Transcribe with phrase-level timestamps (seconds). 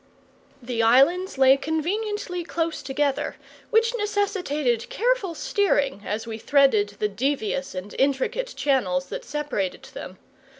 [0.63, 3.35] The islands lay conveniently close together,
[3.69, 10.17] which necessitated careful steering as we threaded the devious and intricate channels that separated them.